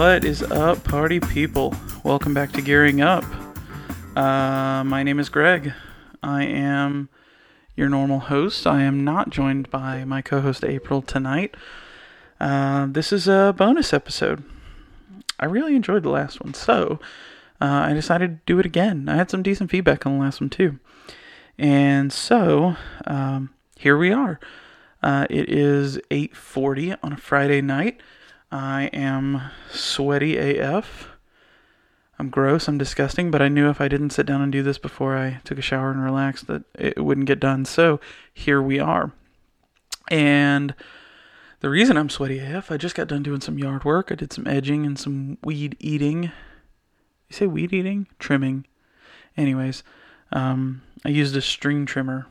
[0.00, 1.74] What is up, party people?
[2.04, 3.22] Welcome back to Gearing Up.
[4.16, 5.74] Uh, my name is Greg.
[6.22, 7.10] I am
[7.76, 8.66] your normal host.
[8.66, 11.54] I am not joined by my co host April tonight.
[12.40, 14.42] Uh, this is a bonus episode.
[15.38, 16.98] I really enjoyed the last one, so
[17.60, 19.06] uh, I decided to do it again.
[19.06, 20.78] I had some decent feedback on the last one, too.
[21.58, 22.74] And so
[23.06, 24.40] um, here we are.
[25.02, 28.00] Uh, it is 8:40 on a Friday night.
[28.52, 31.08] I am sweaty AF.
[32.18, 34.76] I'm gross, I'm disgusting, but I knew if I didn't sit down and do this
[34.76, 37.64] before I took a shower and relaxed that it wouldn't get done.
[37.64, 37.98] So
[38.34, 39.12] here we are.
[40.10, 40.74] And
[41.60, 44.10] the reason I'm sweaty AF, I just got done doing some yard work.
[44.10, 46.24] I did some edging and some weed eating.
[46.24, 46.30] You
[47.30, 48.06] say weed eating?
[48.18, 48.66] Trimming.
[49.36, 49.82] Anyways,
[50.32, 52.26] um, I used a string trimmer,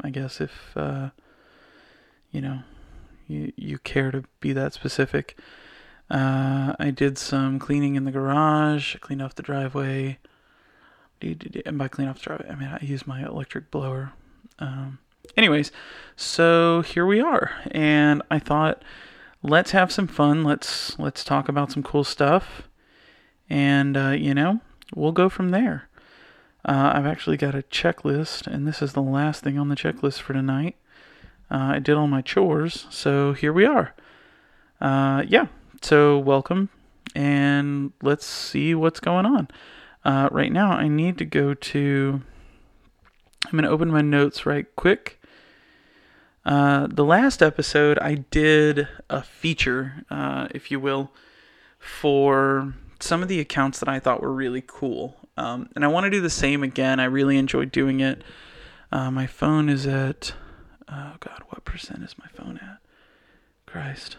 [0.00, 1.10] I guess, if, uh,
[2.30, 2.60] you know,
[3.32, 5.38] you, you care to be that specific.
[6.10, 10.18] Uh, I did some cleaning in the garage, cleaned off the driveway.
[11.20, 14.12] And by clean off the driveway, I mean I used my electric blower.
[14.58, 14.98] Um,
[15.36, 15.70] anyways,
[16.16, 18.82] so here we are, and I thought,
[19.42, 20.42] let's have some fun.
[20.42, 22.68] Let's let's talk about some cool stuff,
[23.48, 24.60] and uh, you know,
[24.94, 25.88] we'll go from there.
[26.64, 30.20] Uh, I've actually got a checklist, and this is the last thing on the checklist
[30.20, 30.76] for tonight.
[31.52, 33.94] Uh, I did all my chores, so here we are.
[34.80, 35.48] Uh, yeah,
[35.82, 36.70] so, welcome,
[37.14, 39.48] and let's see what's going on.
[40.02, 42.22] Uh, right now, I need to go to.
[43.44, 45.20] I'm going to open my notes right quick.
[46.46, 51.12] Uh, the last episode, I did a feature, uh, if you will,
[51.78, 55.16] for some of the accounts that I thought were really cool.
[55.36, 56.98] Um, and I want to do the same again.
[56.98, 58.24] I really enjoyed doing it.
[58.90, 60.32] Uh, my phone is at.
[60.88, 62.78] Oh, God, what percent is my phone at?
[63.66, 64.16] Christ.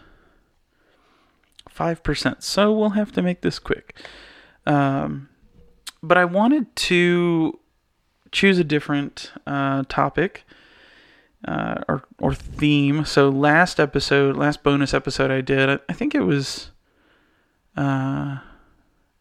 [1.74, 2.42] 5%.
[2.42, 3.96] So we'll have to make this quick.
[4.66, 5.28] Um,
[6.02, 7.58] but I wanted to
[8.32, 10.44] choose a different uh, topic
[11.46, 13.04] uh, or, or theme.
[13.04, 16.70] So last episode, last bonus episode I did, I think it was,
[17.76, 18.38] uh,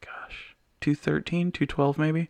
[0.01, 2.29] gosh, 213, 212 maybe.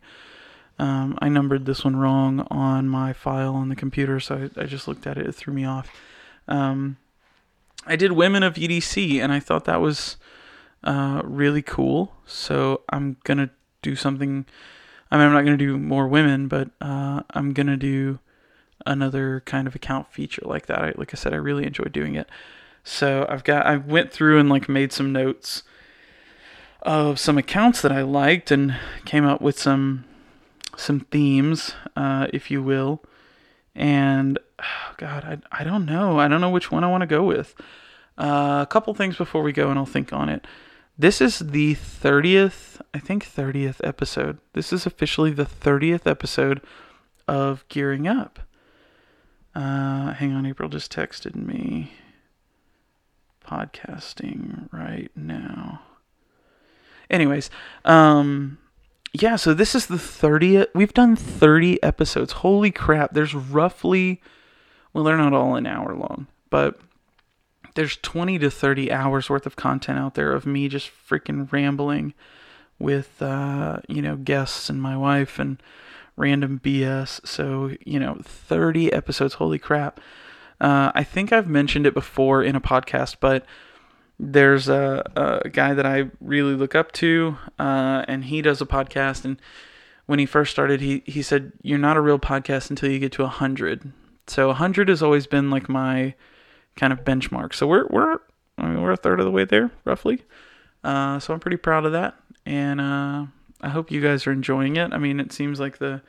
[0.78, 4.66] Um, I numbered this one wrong on my file on the computer, so I, I
[4.66, 5.26] just looked at it.
[5.26, 5.88] It threw me off.
[6.48, 6.96] Um,
[7.86, 10.16] I did Women of EDC, and I thought that was
[10.82, 12.14] uh, really cool.
[12.26, 13.50] So I'm gonna
[13.82, 14.46] do something.
[15.10, 18.18] I mean, I'm not gonna do more women, but uh, I'm gonna do
[18.86, 20.78] another kind of account feature like that.
[20.78, 22.28] I, like I said, I really enjoyed doing it.
[22.82, 25.62] So I've got I went through and like made some notes
[26.82, 30.04] of some accounts that I liked and came up with some
[30.76, 33.02] some themes, uh, if you will.
[33.74, 36.18] And oh God, I I don't know.
[36.18, 37.54] I don't know which one I want to go with.
[38.16, 40.46] Uh, a couple things before we go, and I'll think on it.
[40.96, 44.38] This is the 30th, I think 30th episode.
[44.52, 46.60] This is officially the 30th episode
[47.26, 48.38] of Gearing Up.
[49.56, 51.94] Uh, hang on, April just texted me.
[53.44, 55.82] Podcasting right now.
[57.10, 57.50] Anyways,
[57.84, 58.58] um,
[59.14, 60.66] yeah, so this is the 30th.
[60.74, 62.32] We've done 30 episodes.
[62.32, 63.14] Holy crap.
[63.14, 64.20] There's roughly,
[64.92, 66.80] well, they're not all an hour long, but
[67.76, 72.12] there's 20 to 30 hours worth of content out there of me just freaking rambling
[72.80, 75.62] with, uh, you know, guests and my wife and
[76.16, 77.24] random BS.
[77.24, 79.34] So, you know, 30 episodes.
[79.34, 80.00] Holy crap.
[80.60, 83.46] Uh, I think I've mentioned it before in a podcast, but
[84.18, 88.66] there's a, a guy that I really look up to, uh, and he does a
[88.66, 89.24] podcast.
[89.24, 89.40] And
[90.06, 93.12] when he first started, he, he said, You're not a real podcast until you get
[93.12, 93.92] to 100.
[94.26, 96.14] So 100 has always been like my
[96.76, 97.54] kind of benchmark.
[97.54, 98.18] So we're, we're,
[98.56, 100.22] I mean, we're a third of the way there, roughly.
[100.82, 102.14] Uh, so I'm pretty proud of that.
[102.46, 103.26] And uh,
[103.60, 104.92] I hope you guys are enjoying it.
[104.92, 106.02] I mean, it seems like the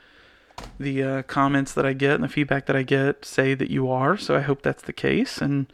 [0.80, 3.90] the uh, comments that I get and the feedback that I get say that you
[3.90, 4.16] are.
[4.16, 5.40] So I hope that's the case.
[5.40, 5.68] And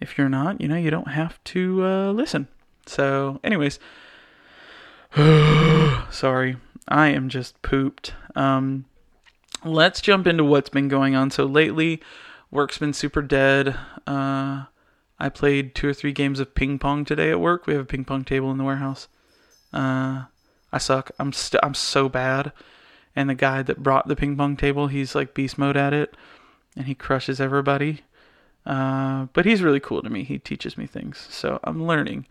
[0.00, 2.48] if you're not, you know, you don't have to uh, listen.
[2.86, 3.78] So, anyways,
[6.10, 6.56] sorry,
[6.86, 8.14] I am just pooped.
[8.34, 8.84] Um,
[9.64, 11.30] let's jump into what's been going on.
[11.30, 12.00] So lately,
[12.50, 13.76] work's been super dead.
[14.06, 14.64] Uh,
[15.18, 17.66] I played two or three games of ping pong today at work.
[17.66, 19.08] We have a ping pong table in the warehouse.
[19.72, 20.24] Uh,
[20.72, 21.10] I suck.
[21.18, 22.52] I'm st- I'm so bad.
[23.16, 26.14] And the guy that brought the ping pong table, he's like beast mode at it,
[26.76, 28.02] and he crushes everybody.
[28.66, 30.24] Uh, but he's really cool to me.
[30.24, 32.26] He teaches me things, so I'm learning.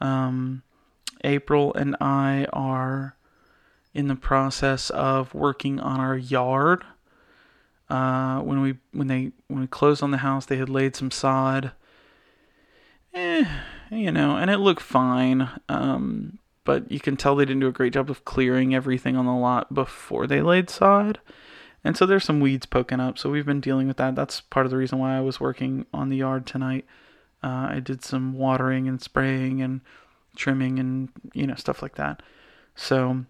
[0.00, 0.62] Um,
[1.24, 3.16] April and I are
[3.92, 6.84] in the process of working on our yard.
[7.88, 11.10] Uh, when we when they when we closed on the house, they had laid some
[11.10, 11.72] sod.
[13.12, 13.44] Eh,
[13.90, 15.48] you know, and it looked fine.
[15.68, 19.26] Um, but you can tell they didn't do a great job of clearing everything on
[19.26, 21.20] the lot before they laid sod.
[21.84, 23.18] And so there's some weeds poking up.
[23.18, 24.14] So we've been dealing with that.
[24.14, 26.86] That's part of the reason why I was working on the yard tonight.
[27.42, 29.82] Uh, I did some watering and spraying and
[30.34, 32.22] trimming and you know stuff like that.
[32.74, 33.26] So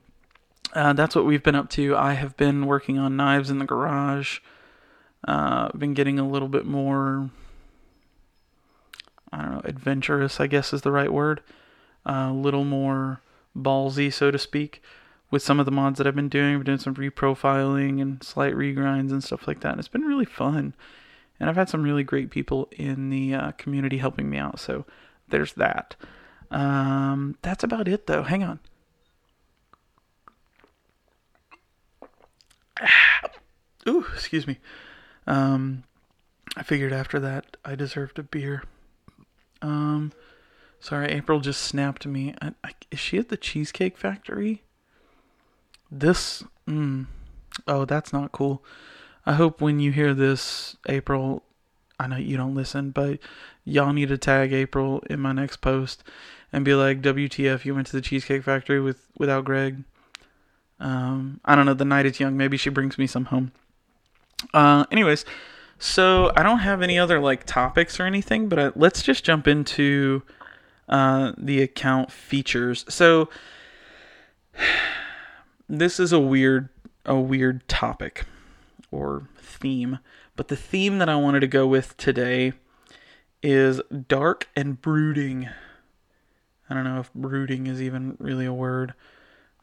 [0.73, 1.97] uh, that's what we've been up to.
[1.97, 4.39] I have been working on knives in the garage.
[5.27, 7.31] Uh, been getting a little bit more,
[9.33, 10.39] I don't know, adventurous.
[10.39, 11.41] I guess is the right word.
[12.07, 13.21] Uh, a little more
[13.57, 14.83] ballsy, so to speak,
[15.31, 16.59] with some of the mods that I've been doing.
[16.59, 19.73] Been doing some reprofiling and slight regrinds and stuff like that.
[19.73, 20.75] And it's been really fun.
[21.41, 24.61] And I've had some really great people in the uh, community helping me out.
[24.61, 24.87] So
[25.29, 25.97] there's that.
[26.51, 28.23] Um, that's about it, though.
[28.23, 28.61] Hang on.
[33.89, 34.59] Ooh, excuse me.
[35.27, 35.85] Um,
[36.57, 38.63] I figured after that I deserved a beer.
[39.63, 40.13] Um,
[40.81, 42.35] sorry, April just snapped me.
[42.41, 44.63] I, I, is she at the Cheesecake Factory?
[45.97, 47.07] This, mm,
[47.69, 48.65] oh, that's not cool.
[49.25, 51.45] I hope when you hear this, April,
[52.01, 53.21] I know you don't listen, but
[53.65, 56.03] y'all need to tag April in my next post
[56.53, 59.85] and be like, WTF, you went to the Cheesecake Factory with without Greg.
[60.81, 61.75] Um, I don't know.
[61.75, 62.37] The night is young.
[62.37, 63.53] Maybe she brings me some home.
[64.53, 65.25] Uh, anyways,
[65.79, 69.47] so I don't have any other like topics or anything, but uh, let's just jump
[69.47, 70.23] into
[70.89, 72.85] uh, the account features.
[72.89, 73.29] So
[75.69, 76.69] this is a weird,
[77.05, 78.25] a weird topic
[78.91, 79.99] or theme,
[80.37, 82.53] but the theme that I wanted to go with today
[83.43, 85.49] is dark and brooding.
[86.69, 88.95] I don't know if brooding is even really a word.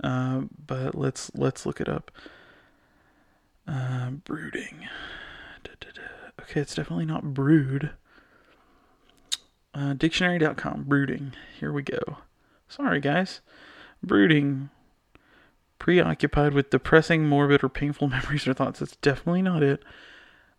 [0.03, 2.12] Uh, but let's let's look it up.
[3.68, 4.88] Uh, brooding.
[5.63, 6.01] Da, da, da.
[6.42, 7.92] Okay, it's definitely not brood.
[9.74, 10.83] Uh, dictionary.com.
[10.88, 11.33] Brooding.
[11.59, 12.18] Here we go.
[12.68, 13.42] Sorry, guys.
[14.04, 14.69] Brooding.
[15.81, 18.80] Preoccupied with depressing, morbid, or painful memories or thoughts.
[18.80, 19.83] That's definitely not it.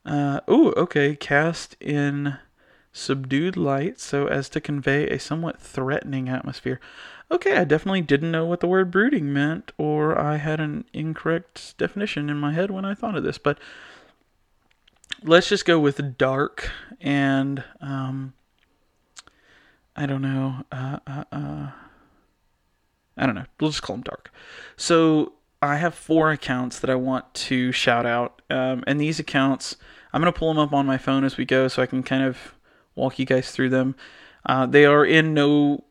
[0.05, 1.15] Uh, oh, okay.
[1.15, 2.39] Cast in
[2.93, 6.79] subdued light so as to convey a somewhat threatening atmosphere
[7.33, 11.77] okay, I definitely didn't know what the word brooding meant, or I had an incorrect
[11.79, 13.39] definition in my head when I thought of this.
[13.39, 13.59] But
[15.23, 16.71] let's just go with dark
[17.01, 18.35] and um,
[19.97, 20.65] I don't know.
[20.71, 21.71] Uh, uh, uh,
[23.17, 23.45] I don't know.
[23.61, 24.31] We'll just call them dark.
[24.77, 29.77] So I have four accounts that I want to shout out, um, and these accounts
[30.13, 32.23] I'm gonna pull them up on my phone as we go, so I can kind
[32.23, 32.55] of
[32.95, 33.95] walk you guys through them.
[34.45, 35.85] Uh, they are in no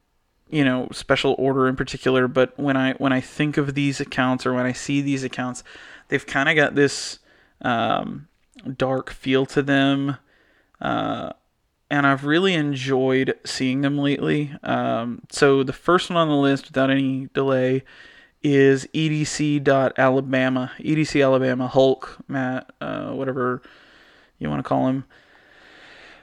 [0.50, 4.46] you know special order in particular but when i when i think of these accounts
[4.46, 5.64] or when i see these accounts
[6.10, 7.20] they've kind of got this
[7.62, 8.28] um,
[8.76, 10.18] dark feel to them
[10.82, 11.32] uh,
[11.92, 16.66] and i've really enjoyed seeing them lately um, so the first one on the list
[16.66, 17.84] without any delay
[18.42, 23.62] is edc.alabama edc alabama hulk matt uh, whatever
[24.40, 25.04] you want to call him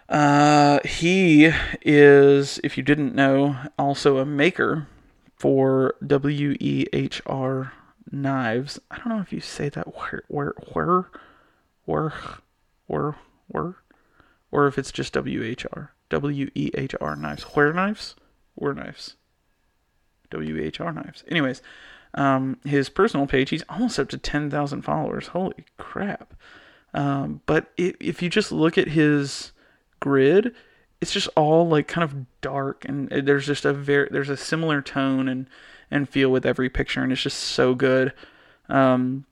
[0.09, 4.87] uh, he is, if you didn't know, also a maker
[5.37, 7.73] for WEHR
[8.11, 8.81] knives.
[8.91, 11.11] I don't know if you say that where where where
[11.85, 12.15] where
[12.87, 13.17] where
[13.49, 13.75] where
[14.51, 15.89] or if it's just WHR.
[16.11, 17.43] WEHR knives.
[17.45, 18.15] Where knives?
[18.55, 19.17] Where knives.
[20.31, 21.25] WHR knives.
[21.29, 21.63] Anyways,
[22.15, 25.29] um, his personal page, he's almost up to 10,000 followers.
[25.29, 26.35] Holy crap.
[26.95, 29.53] Um, but it, if you just look at his
[30.01, 30.55] grid,
[31.01, 34.83] it's just all like kind of dark and there's just a very there's a similar
[34.83, 35.47] tone and
[35.91, 38.13] and feel with every picture and it's just so good.
[38.69, 39.25] Um,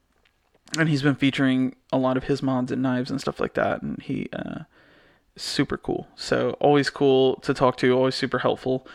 [0.79, 3.83] and he's been featuring a lot of his mods and knives and stuff like that
[3.83, 4.61] and he uh,
[5.37, 6.09] super cool.
[6.17, 8.87] So always cool to talk to, always super helpful.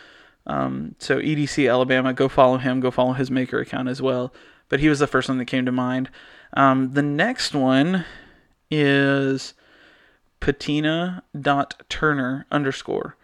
[0.46, 4.32] Um, so EDC Alabama, go follow him, go follow his maker account as well.
[4.68, 6.10] But he was the first one that came to mind.
[6.54, 8.04] Um, the next one
[8.70, 9.54] is
[10.40, 13.16] patina dot turner underscore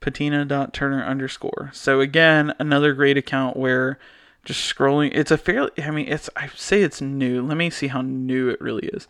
[0.00, 3.98] patina dot turner underscore so again another great account where
[4.46, 7.88] just scrolling it's a fairly i mean it's i say it's new let me see
[7.88, 9.06] how new it really is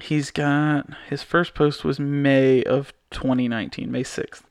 [0.00, 4.42] he's got his first post was may of 2019 may 6th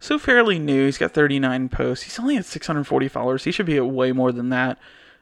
[0.00, 0.86] so fairly new.
[0.86, 2.04] He's got 39 posts.
[2.04, 3.44] He's only at 640 followers.
[3.44, 4.78] He should be at way more than that.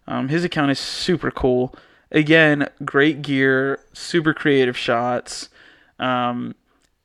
[0.07, 1.75] Um, his account is super cool.
[2.11, 5.51] Again great gear super creative shots.
[5.99, 6.55] Um,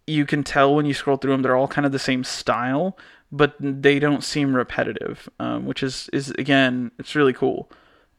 [0.07, 2.98] you can tell when you scroll through them, they're all kind of the same style,
[3.31, 7.69] but they don't seem repetitive, um, which is is again, it's really cool.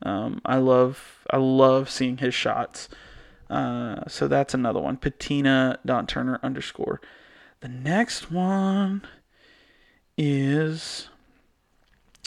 [0.03, 2.88] Um, I love I love seeing his shots.
[3.51, 4.97] Uh, so that's another one.
[4.97, 7.01] Patina dot Turner underscore.
[7.61, 9.07] The next one
[10.17, 11.09] is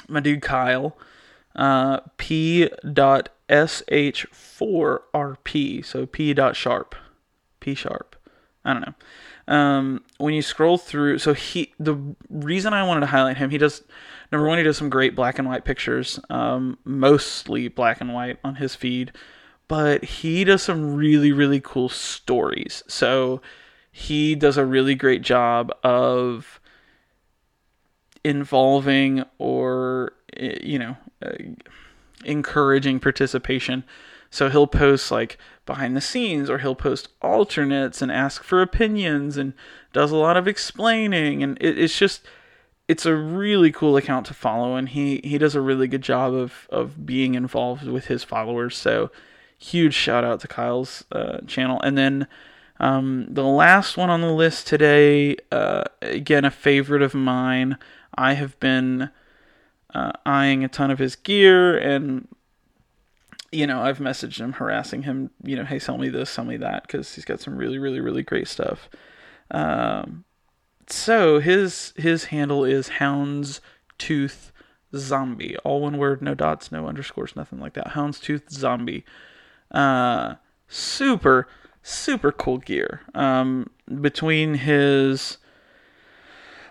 [0.08, 0.98] my dude Kyle,
[1.56, 4.26] uh, P dot sh4rp,
[5.86, 6.96] so P dot sharp,
[7.60, 8.16] P sharp.
[8.66, 8.94] I don't know.
[9.48, 11.96] Um, when you scroll through, so he the
[12.30, 13.82] reason I wanted to highlight him, he does
[14.32, 18.40] number one, he does some great black and white pictures, um, mostly black and white
[18.44, 19.14] on his feed,
[19.68, 22.84] but he does some really really cool stories.
[22.88, 23.42] So
[23.92, 26.60] he does a really great job of
[28.24, 31.34] involving or eh, you know uh,
[32.26, 33.84] encouraging participation.
[34.30, 39.38] So he'll post like behind the scenes or he'll post alternates and ask for opinions
[39.38, 39.54] and
[39.94, 41.42] does a lot of explaining.
[41.42, 42.24] And it, it's just
[42.88, 44.76] it's a really cool account to follow.
[44.76, 48.76] And he he does a really good job of of being involved with his followers.
[48.76, 49.12] So
[49.58, 51.82] huge shout out to Kyle's uh, channel.
[51.82, 52.28] And then
[52.80, 57.78] um, the last one on the list today uh, again a favorite of mine.
[58.16, 59.10] I have been
[59.94, 62.28] uh, eyeing a ton of his gear and
[63.52, 66.58] you know I've messaged him harassing him you know hey sell me this sell me
[66.58, 68.90] that because he's got some really really really great stuff.
[69.50, 70.26] Um,
[70.88, 73.62] so his his handle is hounds
[73.98, 74.52] tooth
[74.96, 77.90] zombie all one word no dots no underscores nothing like that.
[77.90, 79.04] Hounds tooth zombie
[79.72, 80.36] uh,
[80.68, 81.48] super
[81.88, 83.70] super cool gear um,
[84.02, 85.38] between his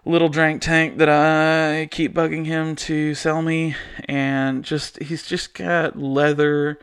[0.04, 3.74] little drank tank that I keep bugging him to sell me,
[4.04, 6.78] and just he's just got leather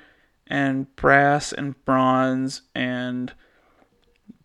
[0.47, 3.33] and brass and bronze and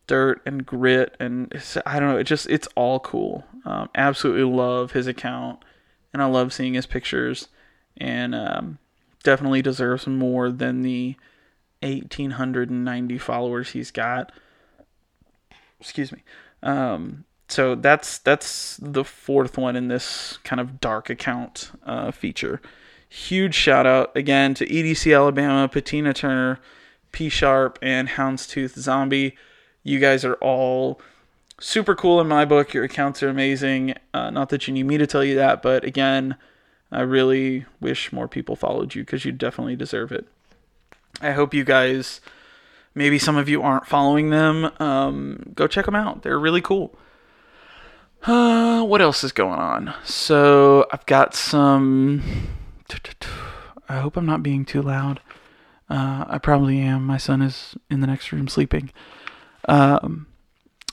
[0.06, 1.52] dirt and grit and
[1.84, 2.18] I don't know.
[2.18, 3.44] It just it's all cool.
[3.64, 5.64] Um, absolutely love his account,
[6.12, 7.48] and I love seeing his pictures,
[7.96, 8.78] and um,
[9.22, 11.16] definitely deserves more than the
[11.82, 14.32] 1890 followers he's got.
[15.80, 16.22] Excuse me.
[16.62, 22.60] Um, so that's that's the fourth one in this kind of dark account uh, feature.
[23.08, 26.60] Huge shout out again to EDC Alabama, Patina Turner,
[27.10, 29.34] P Sharp, and Houndstooth Zombie.
[29.82, 31.00] You guys are all
[31.58, 32.74] super cool in my book.
[32.74, 33.94] Your accounts are amazing.
[34.12, 36.36] Uh, not that you need me to tell you that, but again,
[36.92, 40.26] I really wish more people followed you because you definitely deserve it.
[41.20, 42.20] I hope you guys,
[42.94, 46.22] maybe some of you aren't following them, um, go check them out.
[46.22, 46.94] They're really cool.
[48.24, 49.94] Uh, what else is going on?
[50.04, 52.22] So I've got some.
[53.88, 55.20] I hope I'm not being too loud.
[55.90, 57.06] Uh, I probably am.
[57.06, 58.90] My son is in the next room sleeping.
[59.66, 60.26] Um,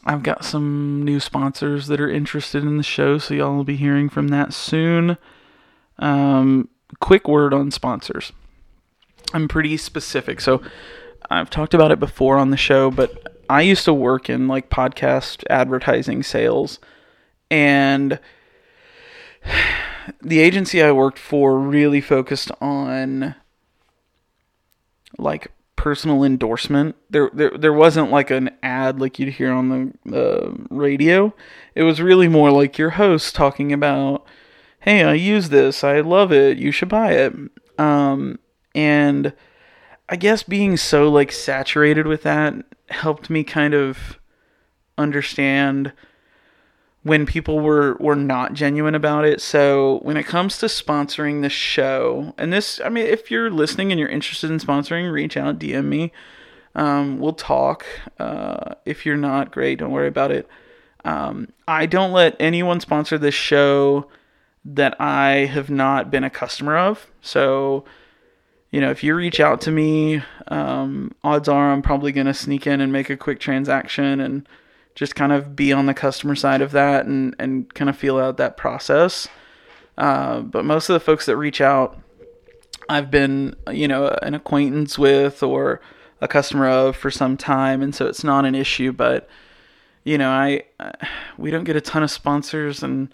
[0.05, 3.75] I've got some new sponsors that are interested in the show, so y'all will be
[3.75, 5.17] hearing from that soon.
[5.99, 8.31] Um, quick word on sponsors.
[9.33, 10.61] I'm pretty specific, so
[11.29, 14.69] I've talked about it before on the show, but I used to work in like
[14.69, 16.79] podcast advertising sales
[17.49, 18.19] and
[20.21, 23.35] the agency I worked for really focused on
[25.17, 26.95] like personal endorsement.
[27.09, 31.33] There, there, there wasn't like an ad like you'd hear on the uh, radio.
[31.73, 34.25] It was really more like your host talking about,
[34.79, 35.83] "Hey, I use this.
[35.83, 36.57] I love it.
[36.57, 37.33] You should buy it."
[37.77, 38.39] Um,
[38.75, 39.33] and
[40.07, 42.53] I guess being so like saturated with that
[42.89, 44.19] helped me kind of
[44.97, 45.91] understand
[47.01, 49.41] when people were were not genuine about it.
[49.41, 53.91] So when it comes to sponsoring the show, and this, I mean, if you're listening
[53.91, 56.11] and you're interested in sponsoring, reach out, DM me.
[56.75, 57.85] Um, we'll talk.
[58.19, 60.47] Uh, if you're not, great, don't worry about it.
[61.05, 64.09] Um, I don't let anyone sponsor this show
[64.65, 67.07] that I have not been a customer of.
[67.21, 67.85] So,
[68.75, 72.33] you know, if you reach out to me, um, odds are I'm probably going to
[72.33, 74.49] sneak in and make a quick transaction and
[74.95, 78.17] just kind of be on the customer side of that and, and kind of feel
[78.19, 79.29] out that process.
[79.97, 81.97] Uh, but most of the folks that reach out,
[82.89, 85.79] I've been, you know, an acquaintance with or
[86.19, 88.91] a customer of for some time, and so it's not an issue.
[88.91, 89.29] But
[90.03, 90.63] you know, I
[91.37, 93.07] we don't get a ton of sponsors, and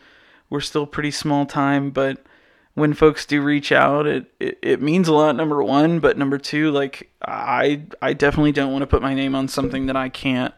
[0.49, 1.91] we're still pretty small time.
[1.91, 2.25] But
[2.73, 5.35] when folks do reach out, it, it, it means a lot.
[5.35, 9.35] Number one, but number two, like I I definitely don't want to put my name
[9.35, 10.53] on something that I can't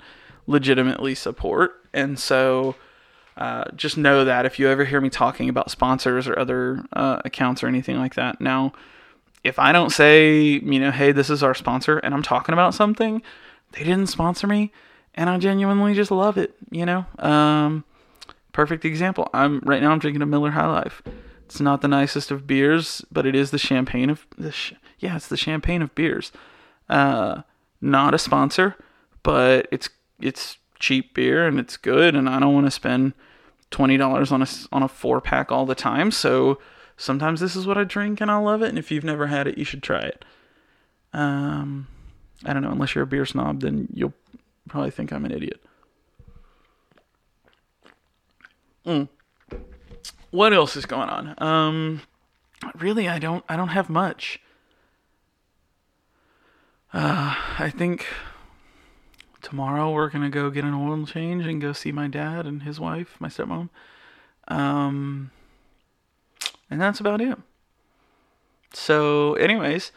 [0.47, 1.87] legitimately support.
[1.93, 2.75] And so
[3.37, 7.21] uh, just know that if you ever hear me talking about sponsors or other uh,
[7.25, 8.73] accounts or anything like that, now,
[9.43, 12.73] if I don't say, you know, hey, this is our sponsor and I'm talking about
[12.73, 13.21] something,
[13.71, 14.71] they didn't sponsor me
[15.15, 17.05] and I genuinely just love it, you know?
[17.19, 17.83] Um,
[18.51, 19.29] perfect example.
[19.33, 21.01] I'm right now I'm drinking a Miller High Life.
[21.45, 25.15] It's not the nicest of beers, but it is the champagne of the sh- yeah,
[25.15, 26.31] it's the champagne of beers.
[26.89, 27.41] Uh,
[27.81, 28.75] not a sponsor,
[29.21, 33.13] but it's it's cheap beer and it's good and I don't want to spend
[33.71, 36.11] twenty dollars on a on a four pack all the time.
[36.11, 36.59] So
[36.97, 38.69] sometimes this is what I drink and I love it.
[38.69, 40.25] And if you've never had it, you should try it.
[41.13, 41.87] Um,
[42.45, 42.71] I don't know.
[42.71, 44.13] Unless you're a beer snob, then you'll
[44.67, 45.61] probably think I'm an idiot.
[48.85, 49.07] Mm.
[50.33, 51.35] What else is going on?
[51.37, 52.01] Um,
[52.79, 53.45] really, I don't.
[53.47, 54.39] I don't have much.
[56.91, 58.07] Uh, I think
[59.43, 62.79] tomorrow we're gonna go get an oil change and go see my dad and his
[62.79, 63.69] wife, my stepmom.
[64.47, 65.29] Um,
[66.67, 67.37] and that's about it.
[68.73, 69.91] So, anyways,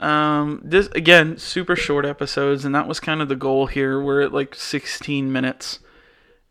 [0.00, 4.00] um, this again, super short episodes, and that was kind of the goal here.
[4.00, 5.80] We're at like 16 minutes,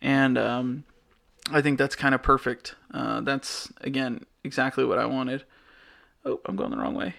[0.03, 0.83] and um,
[1.51, 2.75] I think that's kind of perfect.
[2.93, 5.43] Uh, that's again exactly what I wanted.
[6.25, 7.15] Oh, I'm going the wrong way.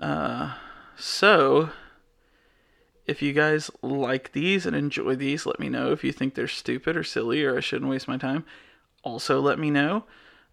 [0.00, 0.54] Uh,
[0.96, 1.70] so
[3.06, 5.92] if you guys like these and enjoy these, let me know.
[5.92, 8.44] If you think they're stupid or silly or I shouldn't waste my time,
[9.04, 10.04] also let me know.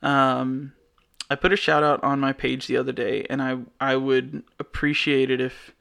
[0.02, 0.74] Um,
[1.30, 4.44] I put a shout out on my page the other day, and I I would
[4.60, 5.74] appreciate it if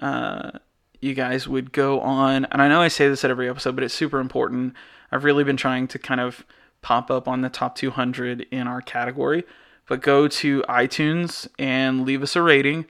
[0.00, 0.52] uh,
[1.00, 2.44] you guys would go on.
[2.46, 4.74] And I know I say this at every episode, but it's super important.
[5.10, 6.44] I've really been trying to kind of
[6.82, 9.44] pop up on the top 200 in our category.
[9.88, 12.86] But go to iTunes and leave us a rating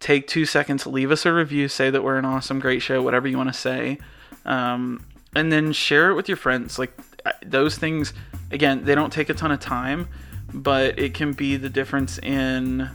[0.00, 3.28] take two seconds, leave us a review, say that we're an awesome, great show, whatever
[3.28, 3.98] you want to say,
[4.46, 5.04] um,
[5.36, 6.78] and then share it with your friends.
[6.78, 6.98] Like
[7.44, 8.14] those things,
[8.50, 10.08] again, they don't take a ton of time,
[10.52, 12.90] but it can be the difference in,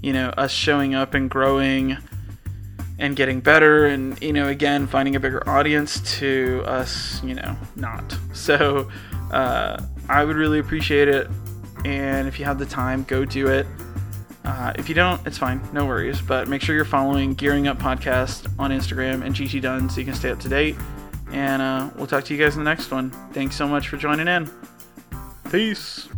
[0.00, 1.98] you know, us showing up and growing
[2.98, 7.56] and getting better and you know again finding a bigger audience to us you know
[7.74, 8.90] not so
[9.32, 11.28] uh, i would really appreciate it
[11.84, 13.66] and if you have the time go do it
[14.46, 16.20] uh, if you don't, it's fine, no worries.
[16.20, 20.06] But make sure you're following Gearing Up Podcast on Instagram and GT Dunn so you
[20.06, 20.76] can stay up to date.
[21.32, 23.10] And uh, we'll talk to you guys in the next one.
[23.32, 24.48] Thanks so much for joining in.
[25.50, 26.08] Peace.